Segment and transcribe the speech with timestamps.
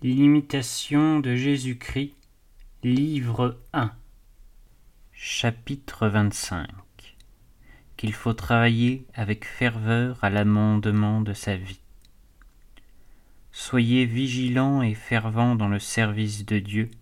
[0.00, 2.14] L'imitation de Jésus-Christ,
[2.84, 3.90] livre 1
[5.10, 6.68] Chapitre 25
[7.96, 11.80] Qu'il faut travailler avec ferveur à l'amendement de sa vie.
[13.50, 16.92] Soyez vigilants et fervents dans le service de Dieu,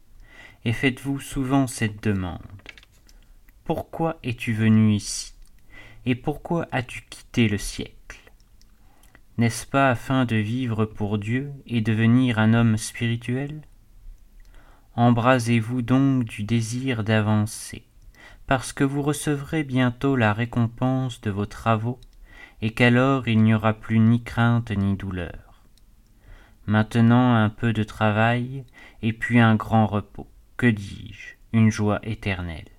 [0.65, 2.41] et faites-vous souvent cette demande.
[3.65, 5.35] Pourquoi es-tu venu ici
[6.07, 7.96] Et pourquoi as-tu quitté le siècle
[9.39, 13.63] n'est-ce pas afin de vivre pour Dieu et devenir un homme spirituel?
[14.95, 17.85] Embrasez-vous donc du désir d'avancer,
[18.47, 22.01] parce que vous recevrez bientôt la récompense de vos travaux,
[22.63, 25.65] et qu'alors il n'y aura plus ni crainte ni douleur.
[26.67, 28.65] Maintenant un peu de travail,
[29.03, 32.71] et puis un grand repos, que dis-je, une joie éternelle.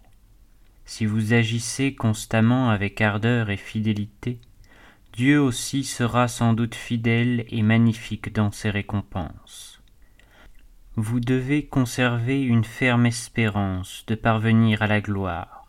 [0.86, 4.40] Si vous agissez constamment avec ardeur et fidélité,
[5.18, 9.82] Dieu aussi sera sans doute fidèle et magnifique dans ses récompenses.
[10.96, 15.66] Vous devez conserver une ferme espérance de parvenir à la gloire,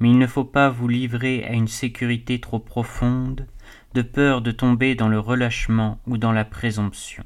[0.00, 3.46] mais il ne faut pas vous livrer à une sécurité trop profonde,
[3.94, 7.22] de peur de tomber dans le relâchement ou dans la présomption.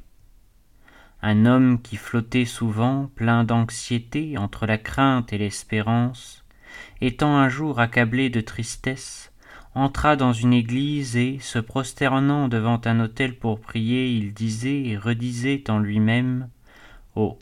[1.23, 6.45] Un homme qui flottait souvent, plein d'anxiété entre la crainte et l'espérance,
[7.01, 9.31] étant un jour accablé de tristesse,
[9.77, 14.97] entra dans une église et, se prosternant devant un autel pour prier, il disait et
[14.97, 16.49] redisait en lui-même
[17.15, 17.37] Oh,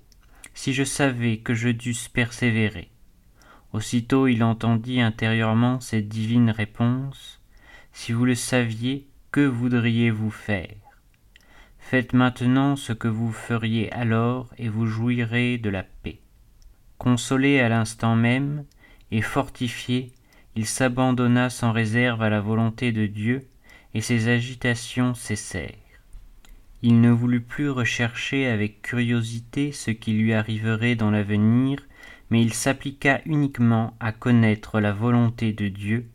[0.53, 2.89] si je savais que je dusse persévérer.
[3.73, 7.41] Aussitôt il entendit intérieurement cette divine réponse
[7.91, 10.75] Si vous le saviez, que voudriez-vous faire?
[11.77, 16.19] Faites maintenant ce que vous feriez alors, et vous jouirez de la paix.
[16.97, 18.65] Consolé à l'instant même,
[19.11, 20.11] et fortifié,
[20.55, 23.47] il s'abandonna sans réserve à la volonté de Dieu,
[23.93, 25.71] et ses agitations cessèrent.
[26.81, 31.79] Il ne voulut plus rechercher avec curiosité ce qui lui arriverait dans l'avenir,
[32.29, 36.07] mais il s'appliqua uniquement à connaître la volonté de Dieu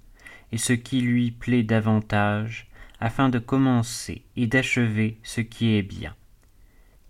[0.52, 2.68] et ce qui lui plaît davantage,
[3.00, 6.14] afin de commencer et d'achever ce qui est bien.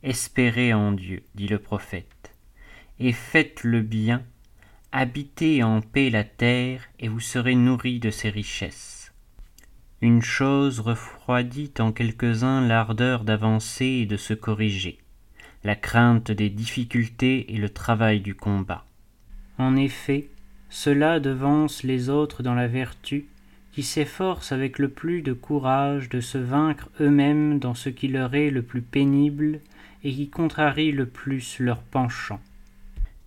[0.03, 2.35] Espérez en Dieu, dit le prophète,
[2.99, 4.23] et faites le bien
[4.93, 9.13] Habitez en paix la terre, et vous serez nourris de ses richesses.
[10.01, 14.99] Une chose refroidit en quelques-uns l'ardeur d'avancer et de se corriger,
[15.63, 18.85] la crainte des difficultés et le travail du combat.
[19.59, 20.29] En effet,
[20.71, 23.27] cela devance les autres dans la vertu,
[23.71, 28.35] qui s'efforcent avec le plus de courage de se vaincre eux-mêmes dans ce qui leur
[28.35, 29.61] est le plus pénible
[30.03, 32.41] et qui contrarie le plus leur penchant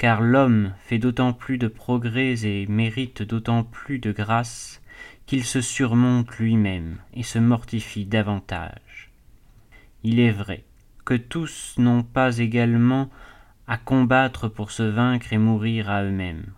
[0.03, 4.81] car l'homme fait d'autant plus de progrès et mérite d'autant plus de grâce
[5.25, 9.11] qu'il se surmonte lui-même et se mortifie davantage.
[10.03, 10.65] Il est vrai
[11.05, 13.09] que tous n'ont pas également
[13.65, 16.51] à combattre pour se vaincre et mourir à eux-mêmes.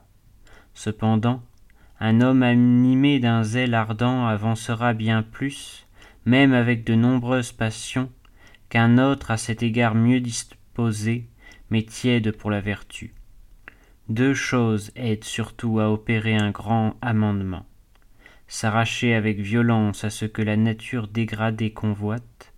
[0.73, 1.43] Cependant,
[1.99, 5.85] un homme animé d'un zèle ardent avancera bien plus,
[6.25, 8.09] même avec de nombreuses passions,
[8.69, 11.27] qu'un autre à cet égard mieux disposé,
[11.69, 13.13] mais tiède pour la vertu.
[14.09, 17.65] Deux choses aident surtout à opérer un grand amendement
[18.47, 22.53] s'arracher avec violence à ce que la nature dégradée convoite,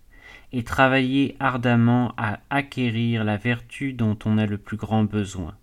[0.54, 5.56] et travailler ardemment à acquérir la vertu dont on a le plus grand besoin.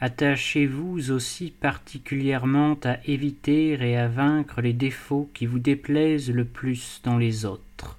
[0.00, 7.00] Attachez-vous aussi particulièrement à éviter et à vaincre les défauts qui vous déplaisent le plus
[7.04, 7.98] dans les autres.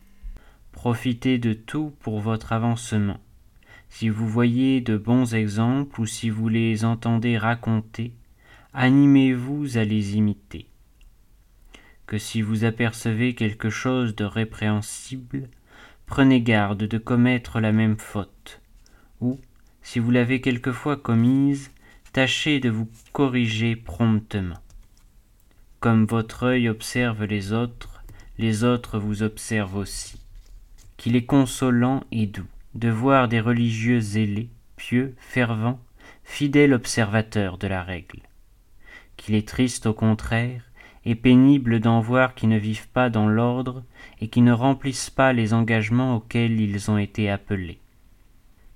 [0.71, 3.19] Profitez de tout pour votre avancement
[3.89, 8.13] si vous voyez de bons exemples ou si vous les entendez raconter,
[8.73, 10.67] animez-vous à les imiter.
[12.05, 15.49] Que si vous apercevez quelque chose de répréhensible,
[16.05, 18.61] prenez garde de commettre la même faute,
[19.21, 19.39] ou,
[19.81, 21.71] si vous l'avez quelquefois commise,
[22.13, 24.59] tâchez de vous corriger promptement.
[25.79, 28.03] Comme votre œil observe les autres,
[28.37, 30.19] les autres vous observent aussi.
[30.97, 35.79] Qu'il est consolant et doux de voir des religieux zélés, pieux, fervents,
[36.23, 38.21] fidèles observateurs de la règle.
[39.17, 40.69] Qu'il est triste au contraire,
[41.05, 43.83] et pénible d'en voir qui ne vivent pas dans l'ordre
[44.21, 47.79] et qui ne remplissent pas les engagements auxquels ils ont été appelés.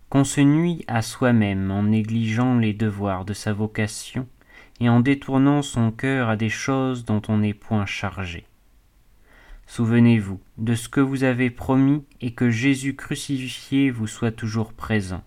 [0.09, 4.27] Qu'on se nuit à soi-même en négligeant les devoirs de sa vocation
[4.79, 8.45] et en détournant son cœur à des choses dont on n'est point chargé.
[9.67, 15.23] Souvenez-vous de ce que vous avez promis et que Jésus crucifié vous soit toujours présent.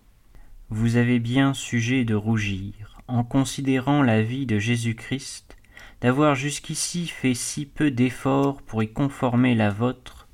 [0.69, 5.57] Vous avez bien sujet de rougir en considérant la vie de Jésus-Christ,
[6.01, 10.29] d'avoir jusqu'ici fait si peu d'efforts pour y conformer la vôtre,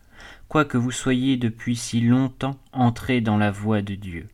[0.48, 4.28] quoique vous soyez depuis si longtemps entré dans la voie de Dieu.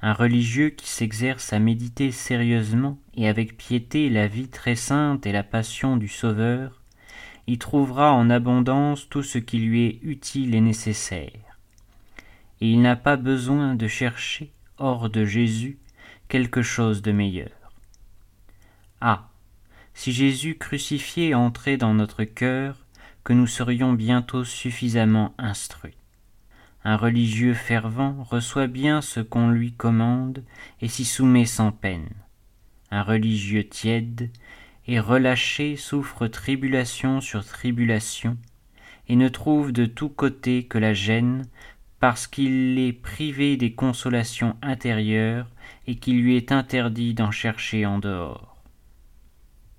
[0.00, 5.32] Un religieux qui s'exerce à méditer sérieusement et avec piété la vie très sainte et
[5.32, 6.81] la passion du Sauveur,
[7.46, 11.58] y trouvera en abondance tout ce qui lui est utile et nécessaire.
[12.60, 15.78] Et il n'a pas besoin de chercher, hors de Jésus,
[16.28, 17.50] quelque chose de meilleur.
[19.00, 19.28] Ah.
[19.94, 22.86] Si Jésus crucifié entrait dans notre cœur,
[23.24, 25.96] que nous serions bientôt suffisamment instruits.
[26.84, 30.42] Un religieux fervent reçoit bien ce qu'on lui commande
[30.80, 32.08] et s'y soumet sans peine.
[32.90, 34.30] Un religieux tiède
[34.86, 38.36] et relâché souffre tribulation sur tribulation
[39.08, 41.46] et ne trouve de tous côtés que la gêne
[42.00, 45.48] parce qu'il est privé des consolations intérieures
[45.86, 48.56] et qu'il lui est interdit d'en chercher en dehors.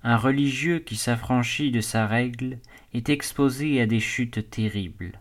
[0.02, 2.58] Un religieux qui s'affranchit de sa règle
[2.92, 5.18] est exposé à des chutes terribles.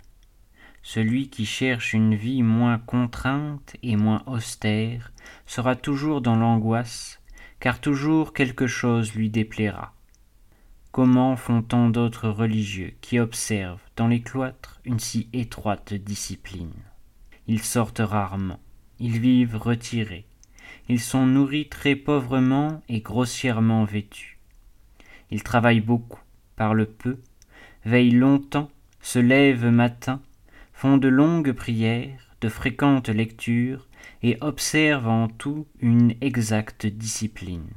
[0.82, 5.14] Celui qui cherche une vie moins contrainte et moins austère
[5.46, 7.22] sera toujours dans l'angoisse,
[7.64, 9.94] car toujours quelque chose lui déplaira.
[10.92, 16.74] Comment font tant d'autres religieux qui observent dans les cloîtres une si étroite discipline?
[17.48, 18.60] Ils sortent rarement,
[19.00, 20.26] ils vivent retirés,
[20.90, 24.40] ils sont nourris très pauvrement et grossièrement vêtus.
[25.32, 26.20] Ils travaillent beaucoup,
[26.58, 27.22] parlent peu,
[27.86, 30.22] veillent longtemps, se lèvent matin,
[30.74, 33.88] font de longues prières, de fréquentes lectures,
[34.24, 37.70] et observent en tout une exacte discipline.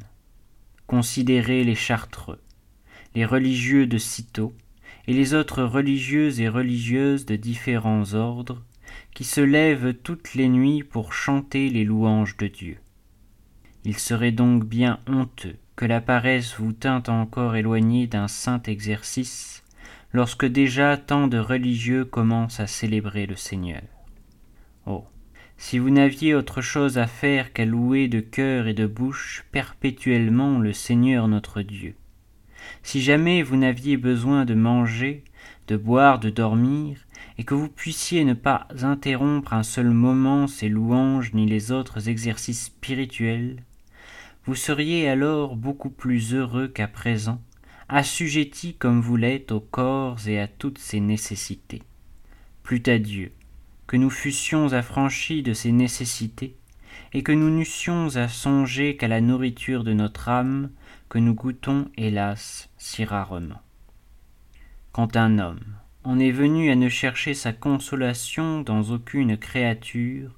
[0.87, 2.41] Considérez les chartreux,
[3.15, 4.55] les religieux de cîteaux,
[5.09, 8.63] et les autres religieux et religieuses de différents ordres,
[9.15, 12.79] qui se lèvent toutes les nuits pour chanter les louanges de Dieu.
[13.85, 19.63] Il serait donc bien honteux que la paresse vous tint encore éloigné d'un saint exercice,
[20.13, 23.83] lorsque déjà tant de religieux commencent à célébrer le Seigneur.
[24.87, 25.05] Oh.
[25.59, 30.59] Si vous n'aviez autre chose à faire qu'à louer de cœur et de bouche perpétuellement
[30.59, 31.95] le Seigneur notre Dieu.
[32.83, 35.25] Si jamais vous n'aviez besoin de manger,
[35.69, 36.99] de boire, de dormir,
[37.39, 42.09] et que vous puissiez ne pas interrompre un seul moment ces louanges ni les autres
[42.09, 43.57] exercices spirituels,
[44.45, 47.41] vous seriez alors beaucoup plus heureux qu'à présent,
[47.89, 51.83] assujetti comme vous l'êtes au corps et à toutes ses nécessités.
[52.63, 53.33] Plût à Dieu
[53.87, 56.57] que nous fussions affranchis de ces nécessités,
[57.13, 60.71] et que nous n'eussions à songer qu'à la nourriture de notre âme,
[61.09, 63.61] que nous goûtons, hélas, si rarement.
[64.93, 65.61] Quand un homme
[66.05, 70.31] en est venu à ne chercher sa consolation dans aucune créature,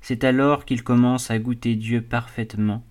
[0.00, 2.84] c'est alors qu'il commence à goûter Dieu parfaitement,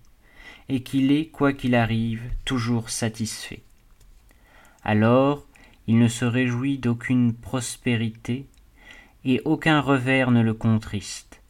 [0.70, 3.64] et qu'il est, quoi qu'il arrive, toujours satisfait
[4.84, 5.46] alors
[5.88, 8.46] il ne se réjouit d'aucune prospérité,
[9.26, 11.42] et aucun revers ne le contriste.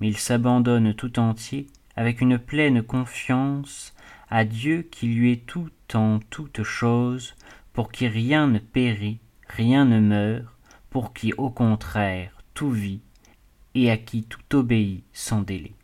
[0.00, 1.66] Mais il s'abandonne tout entier,
[1.96, 3.94] avec une pleine confiance,
[4.30, 7.36] à Dieu qui lui est tout en toutes choses,
[7.72, 9.18] pour qui rien ne périt,
[9.48, 10.52] rien ne meurt,
[10.90, 13.00] pour qui au contraire tout vit,
[13.74, 15.74] et à qui tout obéit sans délai.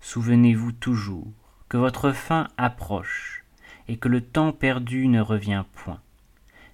[0.00, 1.32] Souvenez-vous toujours
[1.68, 3.44] que votre fin approche,
[3.88, 6.00] et que le temps perdu ne revient point.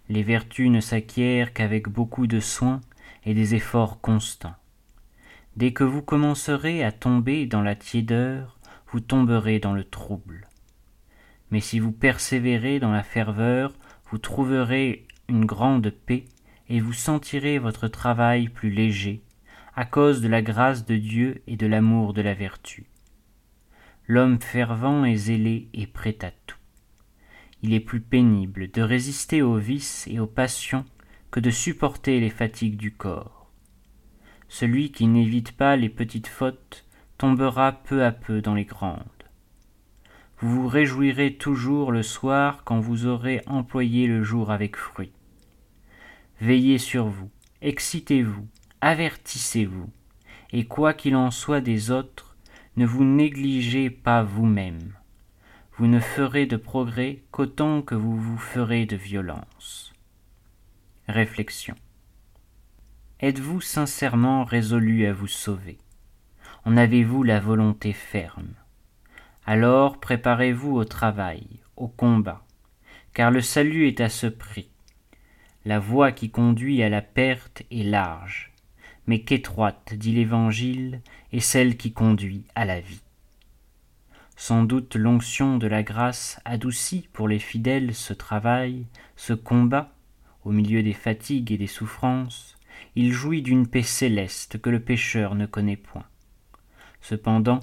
[0.08, 2.80] Les vertus ne s'acquièrent qu'avec beaucoup de soin
[3.24, 4.54] et des efforts constants.
[5.56, 8.58] Dès que vous commencerez à tomber dans la tiédeur,
[8.88, 10.48] vous tomberez dans le trouble.
[11.50, 13.72] Mais si vous persévérez dans la ferveur,
[14.10, 16.24] vous trouverez une grande paix
[16.68, 19.22] et vous sentirez votre travail plus léger,
[19.74, 22.86] à cause de la grâce de Dieu et de l'amour de la vertu.
[24.06, 26.56] L'homme fervent et zélé est prêt à tout
[27.62, 30.84] il est plus pénible de résister aux vices et aux passions
[31.30, 33.50] que de supporter les fatigues du corps.
[34.48, 36.84] Celui qui n'évite pas les petites fautes
[37.18, 39.04] tombera peu à peu dans les grandes.
[40.38, 45.12] Vous vous réjouirez toujours le soir quand vous aurez employé le jour avec fruit.
[46.40, 48.46] Veillez sur vous, excitez-vous,
[48.80, 49.90] avertissez-vous,
[50.52, 52.36] et quoi qu'il en soit des autres,
[52.76, 54.94] ne vous négligez pas vous-même
[55.80, 59.89] vous ne ferez de progrès qu'autant que vous vous ferez de violence.
[61.10, 61.74] Réflexion.
[63.18, 65.78] Êtes-vous sincèrement résolu à vous sauver?
[66.64, 68.54] En avez-vous la volonté ferme?
[69.44, 71.44] Alors préparez-vous au travail,
[71.76, 72.44] au combat,
[73.12, 74.70] car le salut est à ce prix.
[75.64, 78.52] La voie qui conduit à la perte est large,
[79.08, 81.00] mais qu'étroite, dit l'Évangile,
[81.32, 83.02] est celle qui conduit à la vie.
[84.36, 88.86] Sans doute l'onction de la grâce adoucit pour les fidèles ce travail,
[89.16, 89.92] ce combat,
[90.44, 92.56] au milieu des fatigues et des souffrances,
[92.96, 96.06] il jouit d'une paix céleste que le pécheur ne connaît point.
[97.00, 97.60] Cependant,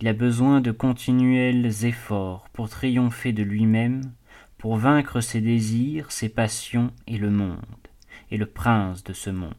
[0.00, 4.02] il a besoin de continuels efforts pour triompher de lui-même,
[4.58, 7.64] pour vaincre ses désirs, ses passions et le monde,
[8.30, 9.54] et le prince de ce monde.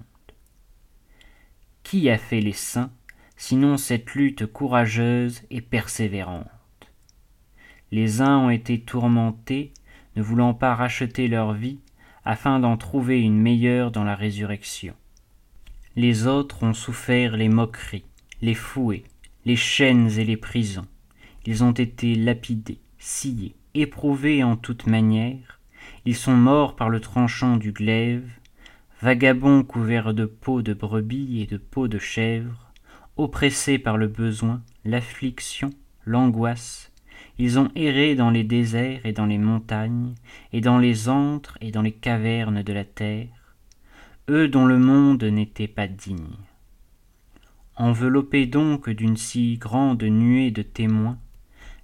[1.84, 2.92] Qui a fait les saints,
[3.38, 6.48] sinon cette lutte courageuse et persévérante?
[7.92, 9.74] Les uns ont été tourmentés,
[10.16, 11.80] ne voulant pas racheter leur vie,
[12.28, 14.94] afin d'en trouver une meilleure dans la résurrection.
[15.96, 18.04] Les autres ont souffert les moqueries,
[18.42, 19.06] les fouets,
[19.46, 20.88] les chaînes et les prisons.
[21.46, 25.62] Ils ont été lapidés, sciés, éprouvés en toute manière.
[26.04, 28.30] Ils sont morts par le tranchant du glaive,
[29.02, 32.74] vagabonds couverts de peau de brebis et de peau de chèvre,
[33.16, 35.70] oppressés par le besoin, l'affliction,
[36.04, 36.87] l'angoisse.
[37.40, 40.16] Ils ont erré dans les déserts et dans les montagnes,
[40.54, 43.56] et dans les antres et dans les cavernes de la terre,
[44.30, 46.36] eux dont le monde n'était pas digne.
[47.76, 51.20] Enveloppés donc d'une si grande nuée de témoins,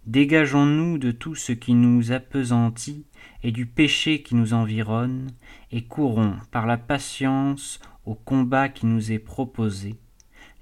[0.08, 3.06] dégageons-nous de tout ce qui nous appesantit
[3.44, 5.28] et du péché qui nous environne,
[5.72, 9.96] et courons par la patience au combat qui nous est proposé,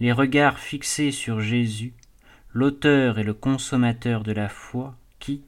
[0.01, 1.93] les regards fixés sur Jésus,
[2.53, 5.43] l'auteur et le consommateur de la foi, qui,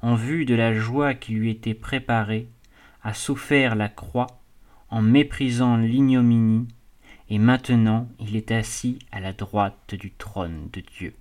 [0.00, 2.48] en vue de la joie qui lui était préparée,
[3.02, 4.40] a souffert la croix
[4.88, 6.68] en méprisant l'ignominie
[7.28, 11.14] et maintenant il est assis à la droite du trône de Dieu.